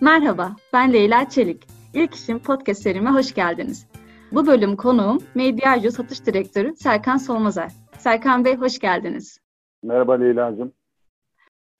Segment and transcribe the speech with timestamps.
[0.00, 1.66] Merhaba, ben Leyla Çelik.
[1.94, 3.86] İlk işim podcast serime hoş geldiniz.
[4.32, 7.72] Bu bölüm konuğum Mediajo Satış Direktörü Serkan Solmazer.
[7.98, 9.38] Serkan Bey hoş geldiniz.
[9.82, 10.72] Merhaba Leyla'cığım.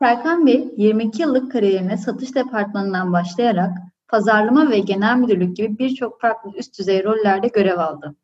[0.02, 3.78] Serkan Bey, 22 yıllık kariyerine satış departmanından başlayarak
[4.08, 8.14] pazarlama ve genel müdürlük gibi birçok farklı üst düzey rollerde görev aldı.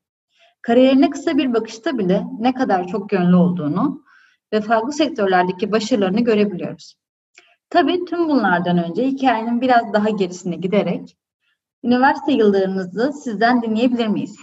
[0.63, 4.05] Kariyerine kısa bir bakışta bile ne kadar çok yönlü olduğunu
[4.53, 7.02] ve farklı sektörlerdeki başarılarını görebiliyoruz.
[7.73, 11.17] Tabii tüm bunlardan önce hikayenin biraz daha gerisine giderek
[11.85, 14.39] üniversite yıllarınızı sizden dinleyebilir miyiz?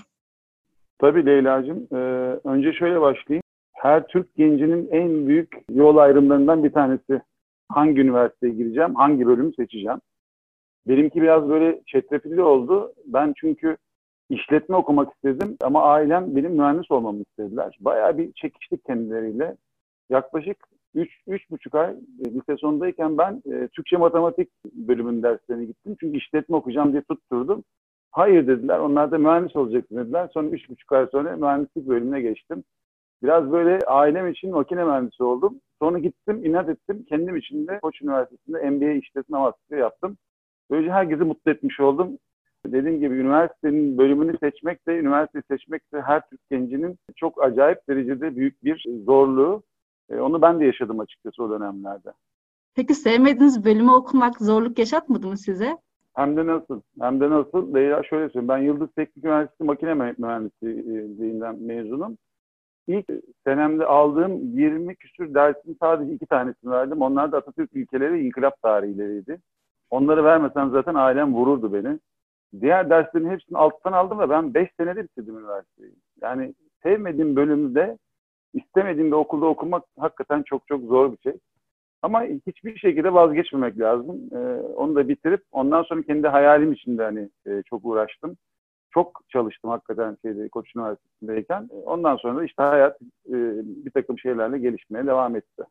[1.00, 1.88] Tabii Leyla'cığım.
[1.92, 1.96] Ee,
[2.44, 3.44] önce şöyle başlayayım.
[3.74, 7.22] Her Türk gencinin en büyük yol ayrımlarından bir tanesi.
[7.70, 10.00] Hangi üniversiteye gireceğim, hangi bölümü seçeceğim?
[10.88, 12.94] Benimki biraz böyle çetrefilli oldu.
[13.06, 13.78] Ben çünkü
[14.30, 17.78] işletme okumak istedim ama ailem benim mühendis olmamı istediler.
[17.80, 19.56] Bayağı bir çekiştik kendileriyle.
[20.10, 20.58] Yaklaşık
[20.96, 21.92] 3 üç, buçuk ay
[22.26, 25.96] e, lise sonundayken ben e, Türkçe matematik bölümünün derslerine gittim.
[26.00, 27.64] Çünkü işletme okuyacağım diye tutturdum.
[28.12, 28.80] Hayır dediler.
[28.80, 30.30] Onlar da mühendis olacaksın dediler.
[30.34, 32.64] Sonra üç buçuk ay sonra mühendislik bölümüne geçtim.
[33.24, 35.62] Biraz böyle ailem için makine mühendisi oldum.
[35.82, 37.06] Sonra gittim, inat ettim.
[37.10, 40.18] Kendim için de Koç Üniversitesi'nde MBA işletme master yaptım.
[40.72, 42.18] Böylece herkesi mutlu etmiş oldum.
[42.66, 48.36] Dediğim gibi üniversitenin bölümünü seçmek de, üniversite seçmek de her Türk gencinin çok acayip derecede
[48.36, 49.64] büyük bir zorluğu.
[50.10, 52.14] E, onu ben de yaşadım açıkçası o dönemlerde.
[52.76, 55.78] Peki sevmediğiniz bölümü okumak zorluk yaşatmadı mı size?
[56.16, 56.82] Hem de nasıl?
[57.02, 57.76] Hem de nasıl?
[57.76, 58.48] Leyla şöyle söyleyeyim.
[58.48, 62.18] Ben Yıldız Teknik Üniversitesi Makine Mühendisliğinden mezunum.
[62.88, 63.06] İlk
[63.48, 67.02] senemde aldığım 20 küsür dersin sadece iki tanesini verdim.
[67.02, 69.40] Onlar da Atatürk ilkeleri ve inkılap tarihleriydi.
[69.90, 72.00] Onları vermesen zaten ailem vururdu beni.
[72.62, 75.94] Diğer derslerin hepsini alttan aldım ve ben 5 senede bitirdim üniversiteyi.
[76.22, 77.98] Yani sevmediğim bölümde
[78.54, 81.34] istemediğim bir okulda okumak hakikaten çok çok zor bir şey.
[82.02, 84.30] Ama hiçbir şekilde vazgeçmemek lazım.
[84.32, 84.38] Ee,
[84.76, 88.38] onu da bitirip ondan sonra kendi hayalim içinde hani e, çok uğraştım.
[88.92, 91.70] Çok çalıştım hakikaten şeyde Koç Üniversitesi'ndeyken.
[91.86, 93.36] Ondan sonra işte hayat e,
[93.86, 95.64] bir takım şeylerle gelişmeye devam etti.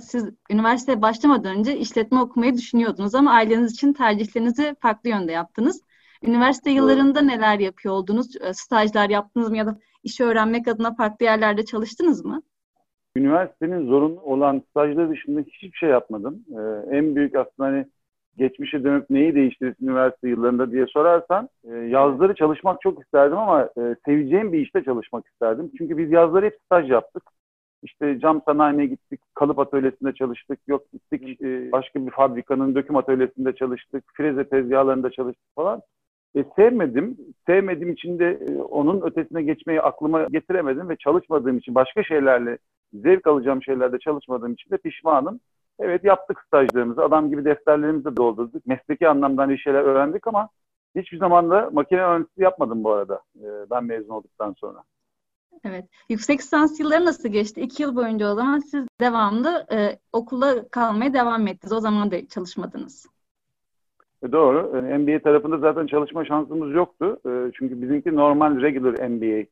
[0.00, 5.82] Siz üniversiteye başlamadan önce işletme okumayı düşünüyordunuz ama aileniz için tercihlerinizi farklı yönde yaptınız.
[6.22, 8.36] Üniversite yıllarında neler yapıyor oldunuz?
[8.40, 12.42] Ee, stajlar yaptınız mı ya da işi öğrenmek adına farklı yerlerde çalıştınız mı?
[13.16, 16.44] Üniversitenin zorunlu olan stajları dışında hiçbir şey yapmadım.
[16.50, 17.86] Ee, en büyük aslında hani
[18.36, 23.96] geçmişe dönüp neyi değiştirirsin üniversite yıllarında diye sorarsan e, yazları çalışmak çok isterdim ama e,
[24.04, 25.70] seveceğim bir işte çalışmak isterdim.
[25.78, 27.22] Çünkü biz yazları hep staj yaptık.
[27.82, 33.54] İşte cam sanayine gittik, kalıp atölyesinde çalıştık, yok gittik e, başka bir fabrikanın döküm atölyesinde
[33.54, 35.82] çalıştık, freze tezgahlarında çalıştık falan.
[36.36, 37.16] E, sevmedim.
[37.46, 42.58] Sevmediğim için de e, onun ötesine geçmeyi aklıma getiremedim ve çalışmadığım için başka şeylerle
[42.92, 45.40] zevk alacağım şeylerde çalışmadığım için de pişmanım.
[45.78, 47.04] Evet yaptık stajlarımızı.
[47.04, 48.66] Adam gibi defterlerimizi de doldurduk.
[48.66, 50.48] Mesleki anlamda bir şeyler öğrendik ama
[50.96, 53.20] hiçbir zaman da makine mühendisliği yapmadım bu arada.
[53.36, 54.82] E, ben mezun olduktan sonra.
[55.64, 55.84] Evet.
[56.08, 57.60] Yüksek lisans yılları nasıl geçti?
[57.60, 61.72] İki yıl boyunca o zaman siz devamlı e, okulda kalmaya devam ettiniz.
[61.72, 63.06] O zaman da çalışmadınız.
[64.26, 64.76] E, doğru.
[64.76, 67.20] E, MBA tarafında zaten çalışma şansımız yoktu.
[67.26, 69.46] E, çünkü bizimki normal regular MBA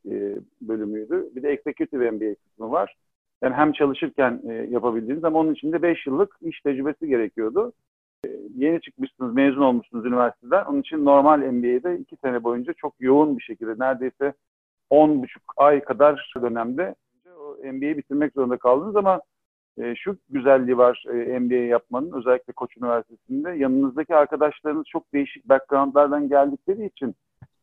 [0.60, 1.30] bölümüydü.
[1.36, 2.94] Bir de executive MBA kısmı var.
[3.42, 7.72] Yani hem çalışırken yapabildiğiniz ama onun için de 5 yıllık iş tecrübesi gerekiyordu.
[8.54, 10.64] Yeni çıkmışsınız, mezun olmuşsunuz üniversiteden.
[10.64, 14.32] Onun için normal MBA'de 2 sene boyunca çok yoğun bir şekilde neredeyse
[14.90, 15.26] 10,5
[15.56, 16.94] ay kadar dönemde
[17.38, 19.20] o MBA'yi bitirmek zorunda kaldınız ama
[19.78, 26.28] e, şu güzelliği var e, MBA yapmanın özellikle Koç Üniversitesi'nde yanınızdaki arkadaşlarınız çok değişik backgroundlardan
[26.28, 27.14] geldikleri için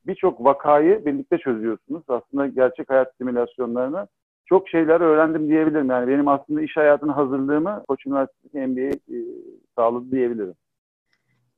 [0.08, 2.04] birçok vakayı birlikte çözüyorsunuz.
[2.08, 4.08] Aslında gerçek hayat simülasyonlarını
[4.46, 5.90] çok şeyler öğrendim diyebilirim.
[5.90, 9.18] Yani benim aslında iş hayatına hazırlığımı Koç Üniversitesi MBA e,
[9.76, 10.54] sağladı diyebilirim.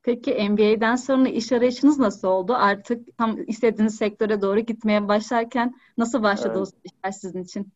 [0.04, 2.54] Peki MBA'den sonra iş arayışınız nasıl oldu?
[2.54, 6.68] Artık tam istediğiniz sektöre doğru gitmeye başlarken nasıl başladı evet.
[6.74, 7.68] o işler sizin için?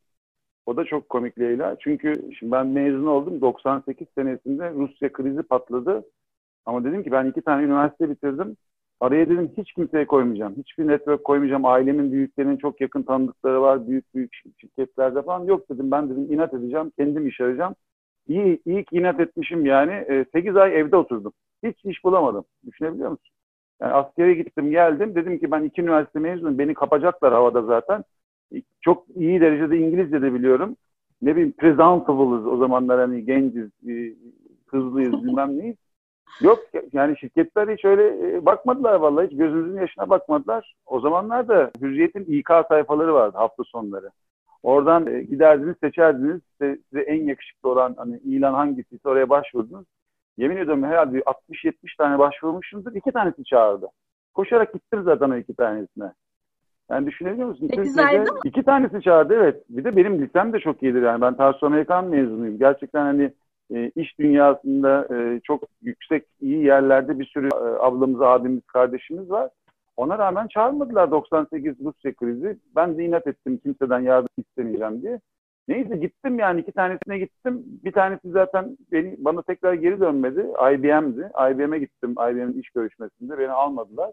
[0.68, 1.78] O da çok komik Leyla.
[1.80, 3.42] Çünkü şimdi ben mezun oldum.
[3.42, 6.04] 98 senesinde Rusya krizi patladı.
[6.66, 8.58] Ama dedim ki ben iki tane üniversite bitirdim.
[9.00, 10.56] Araya dedim hiç kimseye koymayacağım.
[10.58, 11.66] Hiçbir network koymayacağım.
[11.66, 13.88] Ailemin büyüklerinin çok yakın tanıdıkları var.
[13.88, 15.46] Büyük büyük şirketlerde falan.
[15.46, 16.92] Yok dedim ben dedim inat edeceğim.
[16.98, 17.75] Kendim iş arayacağım.
[18.28, 20.25] İyi, iyi ki inat etmişim yani.
[20.34, 21.34] 8 e, ay evde oturdum.
[21.63, 22.46] Hiç iş bulamadım.
[22.66, 23.34] Düşünebiliyor musun?
[23.81, 25.16] Yani askere gittim geldim.
[25.16, 26.58] Dedim ki ben iki üniversite mezunum.
[26.60, 28.04] Beni kapacaklar havada zaten
[28.82, 30.76] çok iyi derecede İngilizce de biliyorum.
[31.22, 34.14] Ne bileyim presentable'ız o zamanlar hani genciz, e,
[34.68, 35.76] hızlıyız bilmem neyiz.
[36.42, 36.60] Yok
[36.94, 40.76] yani şirketler hiç öyle e, bakmadılar vallahi hiç gözümüzün yaşına bakmadılar.
[40.86, 44.12] O zamanlar da Hürriyet'in İK sayfaları vardı hafta sonları.
[44.64, 49.86] Oradan e, giderdiniz seçerdiniz size, size en yakışıklı olan hani ilan hangisiyse oraya başvurdunuz.
[50.38, 52.96] Yemin ediyorum herhalde 60-70 tane başvurmuşumdur.
[52.96, 53.88] iki tanesi çağırdı.
[54.34, 56.14] Koşarak gittim zaten o iki tanesine.
[56.92, 57.68] Yani düşünebiliyor musun?
[57.68, 59.63] Türkiye'de iki tanesi çağırdı evet.
[59.69, 61.22] Bir de benim lisem de çok iyidir yani.
[61.22, 62.60] Ben Tarsus Amerikan mezunuyum.
[62.60, 63.31] Gerçekten hani
[63.74, 69.50] e, iş dünyasında e, çok yüksek iyi yerlerde bir sürü e, ablamız, abimiz, kardeşimiz var.
[69.98, 72.57] Ona rağmen çağırmadılar 98 Rusya krizi.
[72.75, 75.19] Ben de inat ettim kimseden yardım istemeyeceğim diye.
[75.68, 77.63] Neyse gittim yani iki tanesine gittim.
[77.86, 80.39] Bir tanesi zaten beni, bana tekrar geri dönmedi.
[80.74, 81.31] IBM'di.
[81.51, 83.38] IBM'e gittim IBM'in iş görüşmesinde.
[83.38, 84.12] Beni almadılar.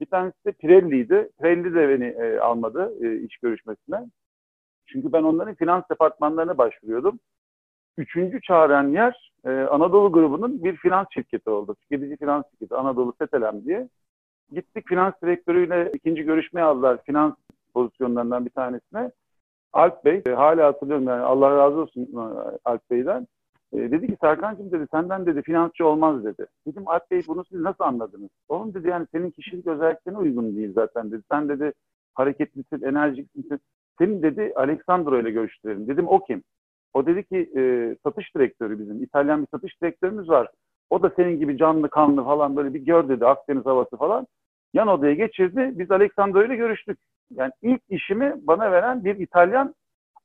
[0.00, 1.28] Bir tanesi de Pirelli'ydi.
[1.38, 4.06] Pirelli de beni e, almadı e, iş görüşmesine.
[4.86, 7.18] Çünkü ben onların finans departmanlarına başvuruyordum.
[7.98, 11.74] Üçüncü çağıran yer e, Anadolu grubunun bir finans şirketi oldu.
[11.74, 13.88] Tüketici finans şirketi Anadolu Setelem diye.
[14.52, 17.34] Gittik finans direktörüyle ikinci görüşmeye aldılar finans
[17.74, 19.10] pozisyonlarından bir tanesine.
[19.72, 23.26] Alp Bey, e, hala hatırlıyorum yani Allah razı olsun e, Alp Bey'den.
[23.72, 26.46] E, dedi ki Serkan'cığım dedi senden dedi finansçı olmaz dedi.
[26.66, 28.30] Dedim Alp Bey bunu siz nasıl anladınız?
[28.48, 31.22] Oğlum dedi yani senin kişilik özelliklerine uygun değil zaten dedi.
[31.30, 31.72] Sen dedi
[32.14, 33.60] hareketlisin, enerjiksin.
[33.98, 35.88] Senin dedi Alexandro ile görüştürelim.
[35.88, 36.42] Dedim o kim?
[36.94, 39.02] O dedi ki e, satış direktörü bizim.
[39.02, 40.48] İtalyan bir satış direktörümüz var.
[40.90, 44.26] O da senin gibi canlı kanlı falan böyle bir gör dedi Akdeniz havası falan.
[44.74, 45.72] Yan odaya geçirdi.
[45.74, 46.98] Biz Alexandro ile görüştük.
[47.34, 49.74] Yani ilk işimi bana veren bir İtalyan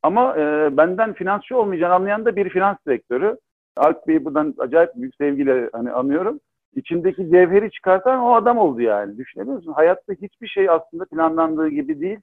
[0.04, 3.38] ama e, benden finansçı olmayacağını anlayan da bir finans direktörü.
[3.78, 6.40] Alp Bey'i buradan acayip büyük sevgiyle hani anıyorum.
[6.76, 9.18] İçindeki cevheri çıkartan o adam oldu yani.
[9.18, 9.74] Düşünebiliyor musun?
[9.74, 12.20] Hayatta hiçbir şey aslında planlandığı gibi değil.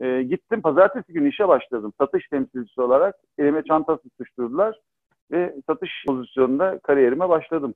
[0.00, 1.92] E, gittim pazartesi günü işe başladım.
[1.98, 4.80] Satış temsilcisi olarak elime çanta sıkıştırdılar
[5.30, 7.74] ve satış pozisyonunda kariyerime başladım.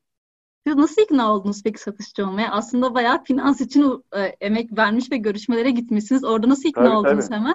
[0.66, 2.50] Siz nasıl ikna oldunuz peki satışçı olmaya?
[2.52, 6.24] Aslında bayağı finans için e, emek vermiş ve görüşmelere gitmişsiniz.
[6.24, 7.38] Orada nasıl ikna tabii, oldunuz tabii.
[7.38, 7.54] hemen?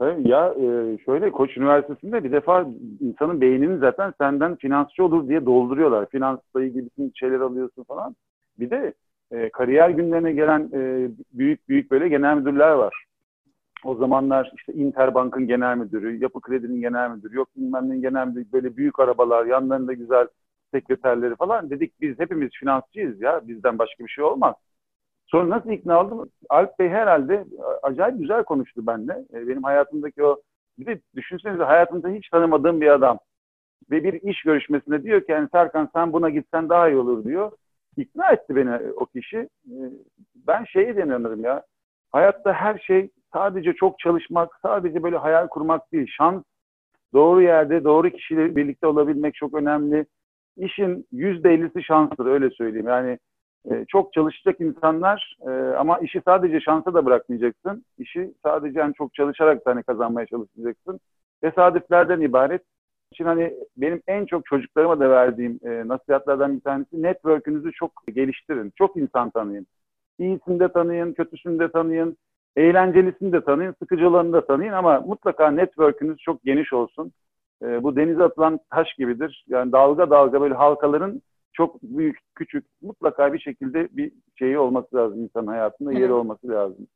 [0.00, 2.66] Ya e, şöyle Koç Üniversitesi'nde bir defa
[3.00, 6.06] insanın beynini zaten senden finansçı olur diye dolduruyorlar.
[6.06, 8.16] Finansla ilgili bütün şeyler alıyorsun falan.
[8.58, 8.94] Bir de
[9.30, 13.04] e, kariyer günlerine gelen e, büyük büyük böyle genel müdürler var.
[13.84, 18.52] O zamanlar işte Interbank'ın genel müdürü, Yapı Kredi'nin genel müdürü, yok bilmem neyin genel müdürü,
[18.52, 20.28] böyle büyük arabalar, yanlarında güzel
[20.74, 21.70] sekreterleri falan.
[21.70, 24.54] Dedik biz hepimiz finansçıyız ya, bizden başka bir şey olmaz.
[25.28, 26.30] Sonra nasıl ikna oldum?
[26.48, 27.44] Alp Bey herhalde
[27.82, 29.12] acayip güzel konuştu benimle.
[29.34, 30.40] E, benim hayatımdaki o,
[30.78, 33.18] bir de düşünsenize hayatımda hiç tanımadığım bir adam.
[33.90, 37.52] Ve bir iş görüşmesinde diyor ki yani Serkan sen buna gitsen daha iyi olur diyor.
[37.96, 39.36] İkna etti beni o kişi.
[39.66, 39.76] E,
[40.46, 41.62] ben şeye inanırım ya.
[42.12, 46.06] Hayatta her şey sadece çok çalışmak, sadece böyle hayal kurmak değil.
[46.16, 46.42] Şans,
[47.12, 50.06] doğru yerde, doğru kişiyle birlikte olabilmek çok önemli.
[50.56, 52.88] İşin yüzde ellisi şanstır öyle söyleyeyim.
[52.88, 53.18] Yani
[53.70, 57.84] e, çok çalışacak insanlar e, ama işi sadece şansa da bırakmayacaksın.
[57.98, 61.00] İşi sadece yani çok çalışarak da hani kazanmaya çalışacaksın.
[61.40, 62.62] Tesadüflerden ibaret.
[63.16, 68.72] Şimdi hani benim en çok çocuklarıma da verdiğim e, nasihatlerden bir tanesi network'ünüzü çok geliştirin.
[68.76, 69.66] Çok insan tanıyın.
[70.18, 72.16] İyisini de tanıyın, kötüsünü de tanıyın.
[72.56, 77.12] Eğlencelisini de tanıyın, sıkıcılarını da tanıyın ama mutlaka network'ünüz çok geniş olsun.
[77.62, 79.44] E, bu denize atılan taş gibidir.
[79.48, 81.22] Yani dalga dalga böyle halkaların
[81.58, 86.86] çok büyük, küçük mutlaka bir şekilde bir şeyi olması lazım insanın hayatında, yeri olması lazım.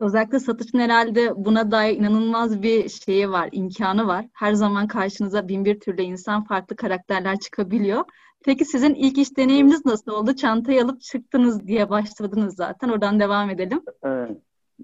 [0.00, 4.24] Özellikle satışın herhalde buna dair inanılmaz bir şeyi var, imkanı var.
[4.32, 8.04] Her zaman karşınıza bin bir türlü insan, farklı karakterler çıkabiliyor.
[8.44, 10.34] Peki sizin ilk iş deneyiminiz nasıl oldu?
[10.36, 12.88] Çantayı alıp çıktınız diye başladınız zaten.
[12.88, 13.80] Oradan devam edelim.
[14.02, 14.30] Evet.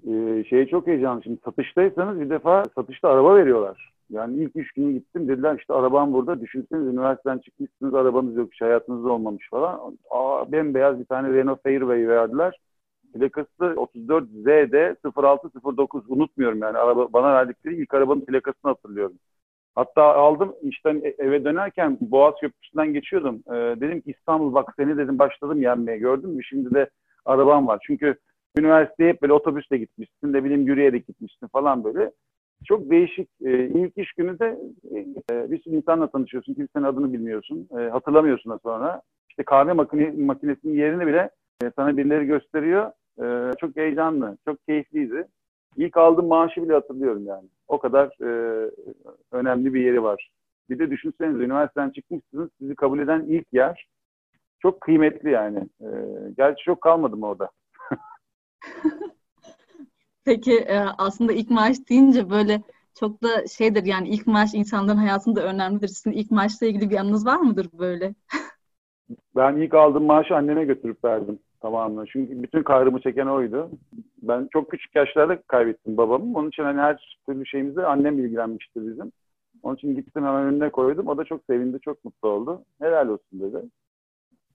[0.07, 1.23] Ee, şey çok heyecanlı.
[1.23, 3.92] Şimdi satıştaysanız bir defa satışta araba veriyorlar.
[4.09, 6.41] Yani ilk üç günü gittim dediler işte arabam burada.
[6.41, 9.97] Düşünsenize üniversiteden çıkmışsınız arabanız yok hiç hayatınızda olmamış falan.
[10.09, 12.59] Aa, bembeyaz bir tane Renault Fairway verdiler.
[13.13, 19.17] Plakası 34 ZD 0609 unutmuyorum yani araba bana verdikleri ilk arabanın plakasını hatırlıyorum.
[19.75, 23.43] Hatta aldım işten e, eve dönerken Boğaz Köprüsü'nden geçiyordum.
[23.47, 26.43] Ee, dedim ki İstanbul bak seni dedim başladım yenmeye gördün mü?
[26.43, 26.89] Şimdi de
[27.25, 27.79] arabam var.
[27.87, 28.15] Çünkü
[28.57, 32.11] üniversiteye hep böyle otobüsle gitmişsin, ne bileyim yürüyerek gitmişsin falan böyle.
[32.65, 33.29] Çok değişik.
[33.45, 34.59] E, ilk iş günü de
[35.31, 36.53] e, bir sürü insanla tanışıyorsun.
[36.53, 37.67] Kimsenin adını bilmiyorsun.
[37.79, 39.01] E, hatırlamıyorsun da sonra.
[39.29, 41.29] İşte kahve makine, makinesinin yerini bile
[41.63, 42.91] e, sana birileri gösteriyor.
[43.23, 45.27] E, çok heyecanlı, çok keyifliydi.
[45.77, 47.47] İlk aldığım maaşı bile hatırlıyorum yani.
[47.67, 48.71] O kadar e,
[49.31, 50.29] önemli bir yeri var.
[50.69, 53.87] Bir de düşünsenize üniversiteden çıkmışsınız, sizi kabul eden ilk yer
[54.59, 55.59] çok kıymetli yani.
[55.81, 55.87] E,
[56.37, 57.49] gerçi çok kalmadım orada.
[60.25, 62.61] Peki e, aslında ilk maaş deyince böyle
[62.99, 65.87] çok da şeydir yani ilk maaş insanların hayatında önemlidir.
[65.87, 68.15] Sizin ilk maaşla ilgili bir anınız var mıdır böyle?
[69.35, 72.05] ben ilk aldığım maaşı anneme götürüp verdim tamamını.
[72.07, 73.71] Çünkü bütün kahrımı çeken oydu.
[74.21, 76.37] Ben çok küçük yaşlarda kaybettim babamı.
[76.37, 79.11] Onun için hani her türlü şeyimizde annem ilgilenmişti bizim.
[79.63, 81.07] Onun için gittim hemen önüne koydum.
[81.07, 82.65] O da çok sevindi, çok mutlu oldu.
[82.81, 83.57] Helal olsun dedi.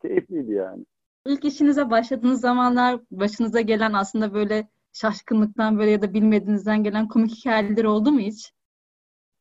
[0.03, 0.85] keyifliydi yani.
[1.27, 4.69] İlk işinize başladığınız zamanlar başınıza gelen aslında böyle
[5.01, 8.53] şaşkınlıktan böyle ya da bilmediğinizden gelen komik hikayeler oldu mu hiç?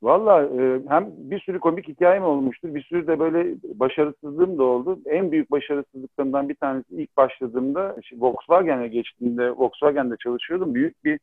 [0.01, 2.75] Valla e, hem bir sürü komik hikayem olmuştur.
[2.75, 4.99] Bir sürü de böyle başarısızlığım da oldu.
[5.05, 10.75] En büyük başarısızlıklarımdan bir tanesi ilk başladığımda Volkswagen'e geçtiğimde Volkswagen'de çalışıyordum.
[10.75, 11.19] Büyük bir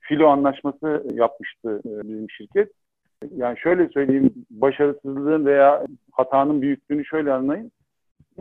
[0.00, 2.72] filo anlaşması yapmıştı e, bizim şirket.
[3.36, 7.72] Yani şöyle söyleyeyim başarısızlığın veya hatanın büyüklüğünü şöyle anlayın.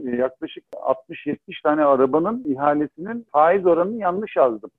[0.05, 4.71] E, yaklaşık 60-70 tane arabanın ihalesinin faiz oranını yanlış yazdım.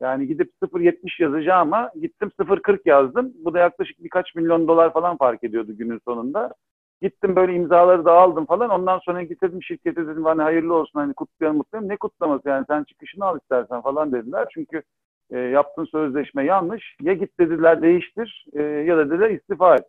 [0.00, 3.32] Yani gidip 0.70 yazacağım ama gittim 0.40 yazdım.
[3.44, 6.54] Bu da yaklaşık birkaç milyon dolar falan fark ediyordu günün sonunda.
[7.02, 8.70] Gittim böyle imzaları da aldım falan.
[8.70, 11.88] Ondan sonra getirdim şirkete dedim hani hayırlı olsun hani kutlayalım mutlayalım.
[11.88, 14.48] Ne kutlaması yani sen çıkışını al istersen falan dediler.
[14.54, 14.82] Çünkü
[15.30, 16.96] e, yaptığın sözleşme yanlış.
[17.02, 19.84] Ya git dediler değiştir e, ya da dediler istifa et.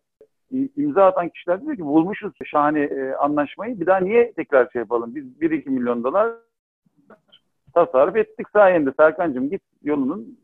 [0.76, 3.80] İmza atan kişiler diyor ki bulmuşuz şahane e, anlaşmayı.
[3.80, 5.16] Bir daha niye tekrar şey yapalım?
[5.16, 6.32] Biz 1-2 milyon dolar
[7.78, 10.38] tasarruf ettik sayende Serkan'cığım git yolunun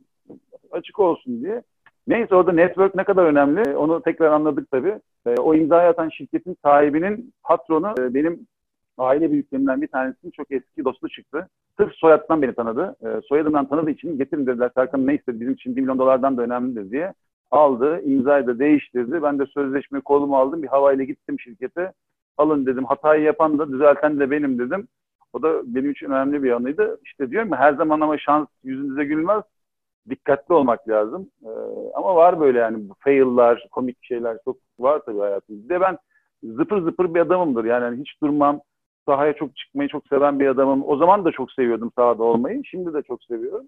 [0.72, 1.62] açık olsun diye.
[2.08, 5.00] Neyse orada network ne kadar önemli onu tekrar anladık tabii.
[5.26, 8.48] E, o imzayı atan şirketin sahibinin patronu e, benim
[8.98, 11.50] aile büyüklerimden bir tanesinin çok eski dostu çıktı.
[11.78, 12.96] Sırf soyadından beni tanıdı.
[13.02, 16.42] E, soyadından tanıdığı için getirin dediler Serkan ne istedi bizim için 1 milyon dolardan da
[16.42, 17.14] önemlidir diye.
[17.52, 19.24] Aldı, imzayı da değiştirdi.
[19.24, 20.64] Ben de sözleşmeyi kolumu aldım.
[20.64, 21.92] Bir havayla gittim şirkete.
[22.38, 22.86] Alın dedim.
[22.86, 24.88] Hatayı yapan da düzelten de benim dedim.
[25.34, 27.00] O da benim için önemli bir yanıydı.
[27.06, 29.44] İşte diyorum ya her zaman ama şans yüzünüze gülmez.
[30.10, 31.32] Dikkatli olmak lazım.
[31.46, 31.50] Ee,
[31.96, 35.98] ama var böyle yani fail'lar, komik şeyler çok var tabii de ben
[36.44, 37.66] zıpır zıpır bir adamımdır.
[37.66, 38.62] Yani hani hiç durmam.
[39.06, 40.84] Sahaya çok çıkmayı çok seven bir adamım.
[40.88, 42.62] O zaman da çok seviyordum sahada olmayı.
[42.66, 43.68] Şimdi de çok seviyorum.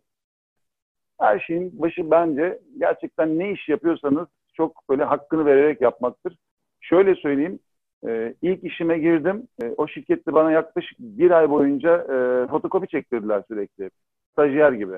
[1.20, 6.38] Her şeyin başı bence gerçekten ne iş yapıyorsanız çok böyle hakkını vererek yapmaktır.
[6.82, 7.60] Şöyle söyleyeyim,
[8.08, 9.48] e, ilk işime girdim.
[9.64, 13.90] E, o şirkette bana yaklaşık bir ay boyunca e, fotokopi çektirdiler sürekli.
[14.32, 14.98] Stajyer gibi.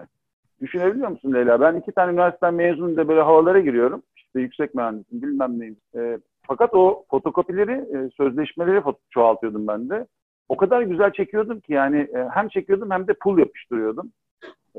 [0.61, 1.61] Düşünebiliyor musun Leyla?
[1.61, 4.03] Ben iki tane üniversiteden mezunum da böyle havalara giriyorum.
[4.15, 5.77] İşte yüksek mühendisim bilmem neyim.
[5.95, 10.07] E, fakat o fotokopileri, e, sözleşmeleri foto çoğaltıyordum ben de.
[10.49, 14.11] O kadar güzel çekiyordum ki yani e, hem çekiyordum hem de pul yapıştırıyordum.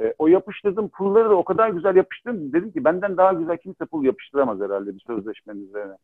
[0.00, 2.52] E, o yapıştırdığım pulları da o kadar güzel yapıştırdım.
[2.52, 5.94] Dedim ki benden daha güzel kimse pul yapıştıramaz herhalde bir sözleşmenin üzerine.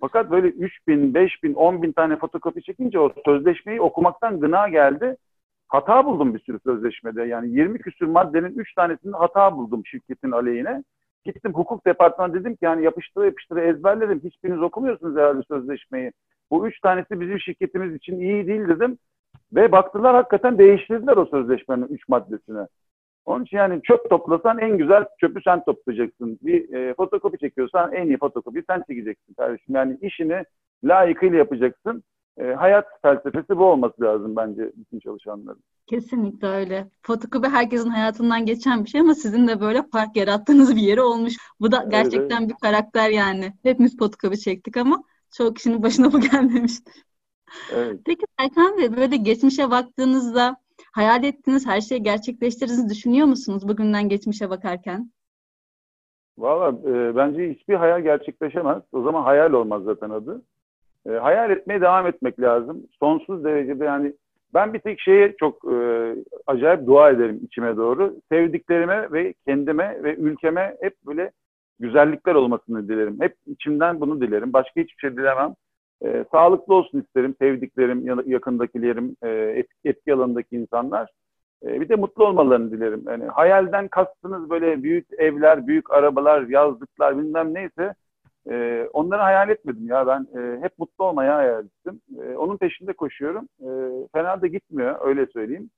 [0.00, 4.68] Fakat böyle 3 bin, 5 bin, 10 bin tane fotokopi çekince o sözleşmeyi okumaktan gına
[4.68, 5.16] geldi.
[5.68, 7.22] Hata buldum bir sürü sözleşmede.
[7.24, 10.82] Yani 20 küsür maddenin 3 tanesinde hata buldum şirketin aleyhine.
[11.24, 14.20] Gittim hukuk departmanı dedim ki yani yapıştıra yapıştıra ezberledim.
[14.24, 16.12] Hiçbiriniz okumuyorsunuz herhalde sözleşmeyi.
[16.50, 18.98] Bu üç tanesi bizim şirketimiz için iyi değil dedim.
[19.52, 22.66] Ve baktılar hakikaten değiştirdiler o sözleşmenin üç maddesini.
[23.28, 26.38] Onun için yani çöp toplasan en güzel çöpü sen toplayacaksın.
[26.42, 29.74] Bir e, fotokopi çekiyorsan en iyi fotokopi sen çekeceksin kardeşim.
[29.74, 30.44] Yani işini
[30.84, 32.02] layıkıyla yapacaksın.
[32.38, 35.62] E, hayat felsefesi bu olması lazım bence bütün çalışanların.
[35.86, 36.86] Kesinlikle öyle.
[37.02, 41.34] Fotokopi herkesin hayatından geçen bir şey ama sizin de böyle fark yarattığınız bir yeri olmuş.
[41.60, 42.48] Bu da gerçekten evet, evet.
[42.50, 43.52] bir karakter yani.
[43.62, 45.02] Hepimiz fotokopi çektik ama
[45.36, 46.94] çok kişinin başına bu gelmemiştir.
[47.74, 48.00] Evet.
[48.06, 50.56] Peki Erkan Bey böyle geçmişe baktığınızda
[50.98, 55.10] hayal ettiğiniz her şeyi gerçekleştirdiğinizi düşünüyor musunuz bugünden geçmişe bakarken?
[56.38, 58.82] Valla e, bence hiçbir hayal gerçekleşemez.
[58.92, 60.42] O zaman hayal olmaz zaten adı.
[61.06, 62.86] E, hayal etmeye devam etmek lazım.
[63.00, 64.12] Sonsuz derecede yani
[64.54, 65.76] ben bir tek şeye çok e,
[66.46, 68.16] acayip dua ederim içime doğru.
[68.32, 71.30] Sevdiklerime ve kendime ve ülkeme hep böyle
[71.80, 73.16] güzellikler olmasını dilerim.
[73.20, 74.52] Hep içimden bunu dilerim.
[74.52, 75.54] Başka hiçbir şey dilemem.
[76.04, 81.10] E, sağlıklı olsun isterim sevdiklerim, yakındakilerim, e, etki alanındaki insanlar.
[81.66, 83.04] E, bir de mutlu olmalarını dilerim.
[83.06, 87.94] Yani hayalden kastınız böyle büyük evler, büyük arabalar, yazlıklar bilmem neyse
[88.50, 90.06] e, onları hayal etmedim ya.
[90.06, 92.00] Ben e, hep mutlu olmayı hayal ettim.
[92.22, 93.48] E, onun peşinde koşuyorum.
[93.60, 93.68] E,
[94.12, 95.70] fena da gitmiyor öyle söyleyeyim.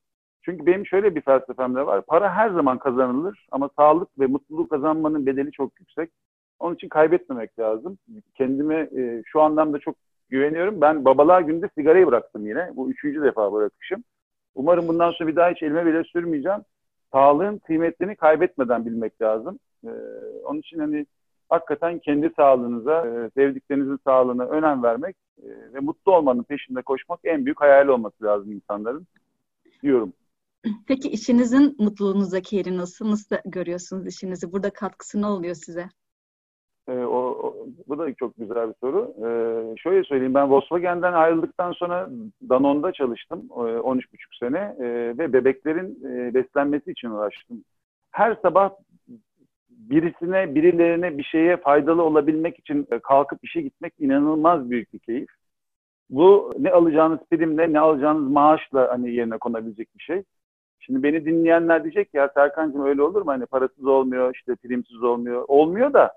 [0.42, 2.02] Çünkü benim şöyle bir felsefem de var.
[2.02, 6.10] Para her zaman kazanılır ama sağlık ve mutluluğu kazanmanın bedeli çok yüksek.
[6.58, 7.98] Onun için kaybetmemek lazım.
[8.34, 9.96] Kendime e, şu anlamda çok
[10.30, 10.80] güveniyorum.
[10.80, 12.70] Ben babalar günde sigarayı bıraktım yine.
[12.76, 14.04] Bu üçüncü defa bırakışım.
[14.54, 16.60] Umarım bundan sonra bir daha hiç elime bile sürmeyeceğim.
[17.12, 19.58] Sağlığın kıymetini kaybetmeden bilmek lazım.
[19.84, 19.90] Ee,
[20.44, 21.06] onun için hani
[21.48, 27.44] hakikaten kendi sağlığınıza, e, sevdiklerinizin sağlığına önem vermek e, ve mutlu olmanın peşinde koşmak en
[27.44, 29.06] büyük hayal olması lazım insanların
[29.82, 30.12] diyorum.
[30.86, 33.10] Peki işinizin mutluluğunuzdaki yeri nasıl?
[33.10, 34.52] Nasıl görüyorsunuz işinizi?
[34.52, 35.88] Burada katkısı ne oluyor size?
[36.90, 39.14] E, o, o, bu da çok güzel bir soru.
[39.18, 39.28] E,
[39.76, 42.10] şöyle söyleyeyim ben Volkswagen'den ayrıldıktan sonra
[42.48, 47.64] Danone'da çalıştım e, 13,5 sene e, ve bebeklerin e, beslenmesi için uğraştım.
[48.10, 48.70] Her sabah
[49.68, 55.28] birisine, birilerine bir şeye faydalı olabilmek için e, kalkıp işe gitmek inanılmaz büyük bir keyif.
[56.10, 60.22] Bu ne alacağınız primle ne alacağınız maaşla hani yerine konabilecek bir şey.
[60.80, 63.30] Şimdi beni dinleyenler diyecek ya Serkan'cığım öyle olur mu?
[63.30, 65.44] Hani parasız olmuyor, işte primsiz olmuyor.
[65.48, 66.12] Olmuyor da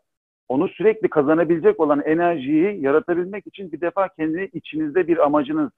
[0.49, 5.71] onu sürekli kazanabilecek olan enerjiyi yaratabilmek için bir defa kendi içinizde bir amacınız,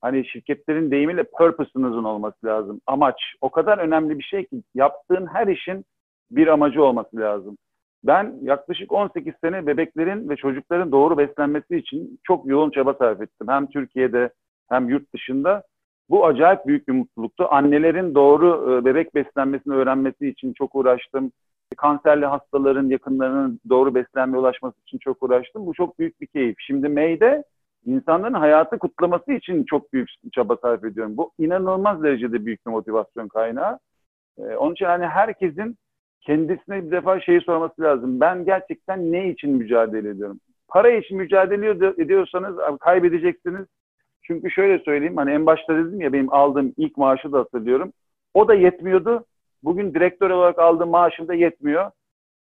[0.00, 2.80] hani şirketlerin deyimiyle purpose'ınızın olması lazım.
[2.86, 5.84] Amaç o kadar önemli bir şey ki yaptığın her işin
[6.30, 7.56] bir amacı olması lazım.
[8.04, 13.46] Ben yaklaşık 18 sene bebeklerin ve çocukların doğru beslenmesi için çok yoğun çaba sarf ettim.
[13.48, 14.30] Hem Türkiye'de
[14.68, 15.62] hem yurt dışında.
[16.10, 17.46] Bu acayip büyük bir mutluluktu.
[17.50, 21.32] Annelerin doğru e, bebek beslenmesini öğrenmesi için çok uğraştım.
[21.76, 25.66] Kanserli hastaların yakınlarının doğru beslenmeye ulaşması için çok uğraştım.
[25.66, 26.56] Bu çok büyük bir keyif.
[26.58, 27.44] Şimdi May'de
[27.86, 31.16] insanların hayatı kutlaması için çok büyük çaba sarf ediyorum.
[31.16, 33.78] Bu inanılmaz derecede büyük bir motivasyon kaynağı.
[34.38, 35.76] Ee, onun için hani herkesin
[36.20, 38.20] kendisine bir defa şeyi sorması lazım.
[38.20, 40.40] Ben gerçekten ne için mücadele ediyorum?
[40.68, 41.70] Para için mücadele
[42.02, 43.66] ediyorsanız kaybedeceksiniz.
[44.22, 47.92] Çünkü şöyle söyleyeyim hani en başta dedim ya benim aldığım ilk maaşı da hatırlıyorum.
[48.34, 49.24] O da yetmiyordu.
[49.64, 51.90] Bugün direktör olarak aldığım maaşım da yetmiyor.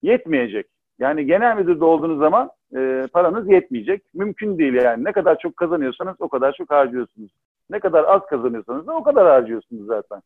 [0.01, 0.67] Yetmeyecek.
[0.99, 4.03] Yani genel müdürde olduğunuz zaman e, paranız yetmeyecek.
[4.13, 5.03] Mümkün değil yani.
[5.03, 7.31] Ne kadar çok kazanıyorsanız o kadar çok harcıyorsunuz.
[7.69, 10.21] Ne kadar az kazanıyorsanız da o kadar harcıyorsunuz zaten.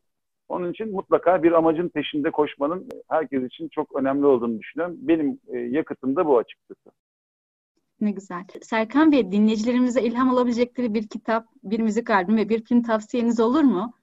[0.49, 4.95] Onun için mutlaka bir amacın peşinde koşmanın herkes için çok önemli olduğunu düşünüyorum.
[4.99, 6.89] Benim e, yakıtım da bu açıkçası.
[8.01, 8.43] Ne güzel.
[8.61, 13.63] Serkan Bey, dinleyicilerimize ilham olabilecekleri bir kitap, bir müzik albümü ve bir film tavsiyeniz olur
[13.63, 13.93] mu?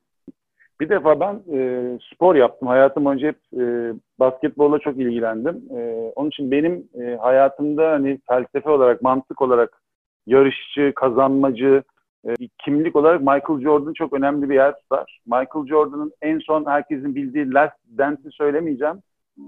[0.80, 2.68] Bir defa ben e, spor yaptım.
[2.68, 5.62] Hayatım önce hep e, basketbolla çok ilgilendim.
[5.78, 9.82] E, onun için benim e, hayatımda hani felsefe olarak, mantık olarak
[10.26, 11.82] yarışçı, kazanmacı,
[12.28, 15.20] e, kimlik olarak Michael Jordan çok önemli bir yer tutar.
[15.26, 18.96] Michael Jordan'ın en son herkesin bildiği Last Dance'i söylemeyeceğim.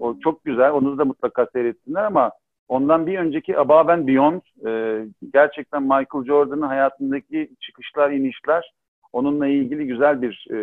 [0.00, 0.72] O çok güzel.
[0.72, 2.30] Onu da mutlaka seyretsinler ama
[2.68, 8.72] ondan bir önceki Above and Beyond e, gerçekten Michael Jordan'ın hayatındaki çıkışlar, inişler
[9.12, 10.56] onunla ilgili güzel bir e,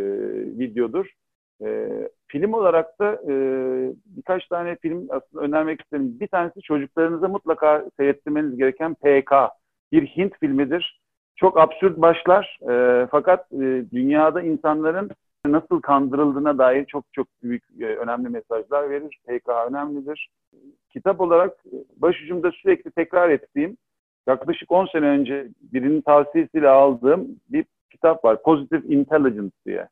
[0.60, 1.06] videodur.
[1.66, 1.90] E,
[2.28, 3.34] film olarak da e,
[4.06, 6.20] birkaç tane film aslında önermek isterim.
[6.20, 9.32] Bir tanesi çocuklarınıza mutlaka seyrettirmeniz gereken PK.
[9.92, 11.02] Bir Hint filmidir.
[11.36, 15.12] Çok absürt başlar e, fakat e, dünyada insanların
[15.46, 19.20] nasıl kandırıldığına dair çok çok büyük e, önemli mesajlar verir.
[19.28, 20.30] PK önemlidir.
[20.90, 21.64] Kitap olarak
[21.98, 23.78] başucumda sürekli tekrar ettiğim
[24.28, 28.44] yaklaşık 10 sene önce birinin tavsiyesiyle aldığım bir kitap var.
[28.44, 29.88] Positive Intelligence diye.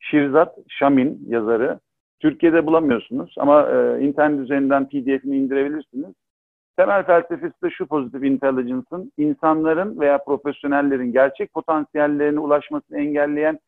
[0.00, 1.80] Şirzat Şamin yazarı.
[2.20, 6.14] Türkiye'de bulamıyorsunuz ama e, internet üzerinden PDF'ini indirebilirsiniz.
[6.76, 13.58] Temel felsefesi de şu Positive Intelligence'ın insanların veya profesyonellerin gerçek potansiyellerine ulaşmasını engelleyen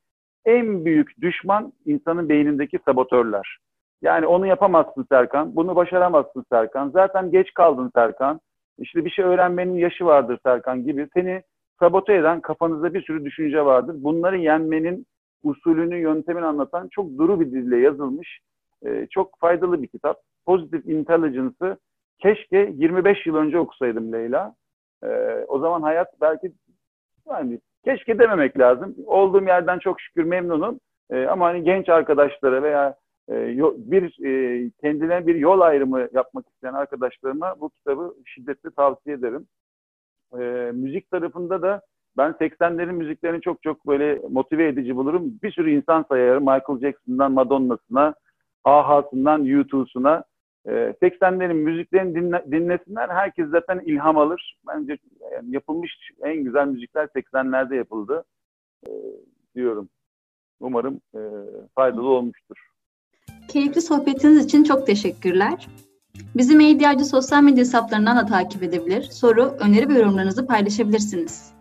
[0.44, 3.58] en büyük düşman insanın beynindeki sabotörler.
[4.02, 8.40] Yani onu yapamazsın Serkan, bunu başaramazsın Serkan, zaten geç kaldın Serkan,
[8.78, 11.42] işte bir şey öğrenmenin yaşı vardır Serkan gibi seni
[11.80, 13.96] sabote eden kafanızda bir sürü düşünce vardır.
[13.98, 15.06] Bunları yenmenin
[15.42, 18.40] usulünü, yöntemini anlatan çok duru bir dille yazılmış,
[18.86, 20.16] e, çok faydalı bir kitap.
[20.46, 21.76] Positive Intelligence'ı
[22.18, 24.54] keşke 25 yıl önce okusaydım Leyla.
[25.04, 25.08] E,
[25.48, 26.52] o zaman hayat belki
[27.28, 28.96] yani keşke dememek lazım.
[29.06, 30.80] Olduğum yerden çok şükür memnunum.
[31.10, 32.94] E, ama hani genç arkadaşlara veya
[33.76, 34.12] bir
[34.80, 39.46] kendine bir yol ayrımı yapmak isteyen arkadaşlarıma bu kitabı şiddetle tavsiye ederim.
[40.32, 41.82] E, müzik tarafında da
[42.16, 45.38] ben 80'lerin müziklerini çok çok böyle motive edici bulurum.
[45.42, 46.42] Bir sürü insan sayarım.
[46.42, 48.14] Michael Jackson'dan Madonna'sına,
[48.64, 50.24] Aha'sından U2'suna.
[50.66, 53.08] E, 80'lerin müziklerini dinle, dinlesinler.
[53.08, 54.58] Herkes zaten ilham alır.
[54.68, 54.98] Bence
[55.32, 58.24] yani yapılmış en güzel müzikler 80'lerde yapıldı
[58.86, 58.90] e,
[59.54, 59.88] diyorum.
[60.60, 61.20] Umarım e,
[61.74, 62.56] faydalı olmuştur.
[63.48, 65.68] Keyifli sohbetiniz için çok teşekkürler.
[66.36, 71.57] Bizi Medyacı sosyal medya hesaplarından da takip edebilir, soru, öneri ve yorumlarınızı paylaşabilirsiniz.